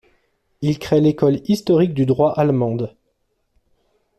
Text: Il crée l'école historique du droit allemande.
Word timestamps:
Il 0.63 0.79
crée 0.79 0.99
l'école 0.99 1.41
historique 1.47 1.93
du 1.93 2.07
droit 2.07 2.31
allemande. 2.31 2.97